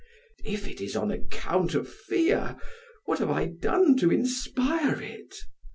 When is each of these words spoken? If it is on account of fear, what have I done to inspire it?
If 0.43 0.67
it 0.67 0.81
is 0.81 0.95
on 0.95 1.11
account 1.11 1.75
of 1.75 1.87
fear, 1.87 2.57
what 3.05 3.19
have 3.19 3.29
I 3.29 3.45
done 3.45 3.95
to 3.97 4.11
inspire 4.11 4.99
it? 4.99 5.35